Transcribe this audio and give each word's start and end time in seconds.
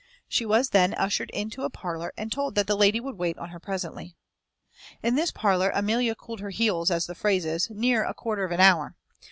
She 0.27 0.47
was 0.47 0.69
then 0.69 0.95
ushered 0.95 1.29
into 1.29 1.61
a 1.61 1.69
parlour 1.69 2.11
and 2.17 2.31
told 2.31 2.55
that 2.55 2.65
the 2.65 2.75
lady 2.75 2.99
would 2.99 3.19
wait 3.19 3.37
on 3.37 3.49
her 3.49 3.59
presently. 3.59 4.15
In 5.03 5.13
this 5.13 5.29
parlour 5.31 5.69
Amelia 5.75 6.15
cooled 6.15 6.39
her 6.39 6.49
heels, 6.49 6.89
as 6.89 7.05
the 7.05 7.13
phrase 7.13 7.45
is, 7.45 7.69
near 7.69 8.03
a 8.03 8.15
quarter 8.15 8.43
of 8.43 8.51
an 8.51 8.61
hour. 8.61 8.95